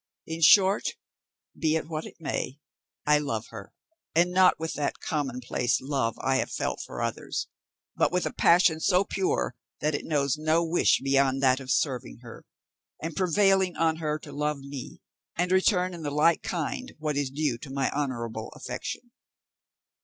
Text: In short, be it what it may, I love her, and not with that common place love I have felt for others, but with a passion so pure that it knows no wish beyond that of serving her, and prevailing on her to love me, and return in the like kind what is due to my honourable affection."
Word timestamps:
In 0.25 0.41
short, 0.41 0.87
be 1.55 1.75
it 1.75 1.87
what 1.87 2.07
it 2.07 2.15
may, 2.19 2.57
I 3.05 3.19
love 3.19 3.49
her, 3.49 3.71
and 4.15 4.31
not 4.31 4.59
with 4.59 4.73
that 4.73 4.99
common 4.99 5.41
place 5.41 5.77
love 5.79 6.17
I 6.23 6.37
have 6.37 6.51
felt 6.51 6.81
for 6.83 7.03
others, 7.03 7.45
but 7.95 8.11
with 8.11 8.25
a 8.25 8.33
passion 8.33 8.79
so 8.79 9.03
pure 9.03 9.55
that 9.79 9.93
it 9.93 10.05
knows 10.07 10.39
no 10.39 10.63
wish 10.65 11.01
beyond 11.03 11.43
that 11.43 11.59
of 11.59 11.69
serving 11.69 12.21
her, 12.23 12.47
and 12.99 13.15
prevailing 13.15 13.75
on 13.77 13.97
her 13.97 14.17
to 14.17 14.31
love 14.31 14.57
me, 14.57 15.03
and 15.35 15.51
return 15.51 15.93
in 15.93 16.01
the 16.01 16.09
like 16.09 16.41
kind 16.41 16.93
what 16.97 17.15
is 17.15 17.29
due 17.29 17.59
to 17.59 17.69
my 17.69 17.91
honourable 17.91 18.49
affection." 18.55 19.11